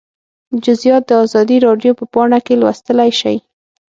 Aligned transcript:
جزییات 0.63 1.03
د 1.07 1.11
ازادي 1.25 1.57
راډیو 1.67 1.97
په 1.99 2.05
پاڼه 2.13 2.39
کې 2.45 2.53
لوستلی 2.61 3.11
شئ 3.19 3.37